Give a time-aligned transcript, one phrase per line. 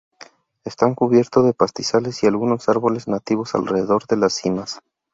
[0.65, 4.79] Están cubiertos de pastizales, y algunos árboles nativos alrededor de las cimas.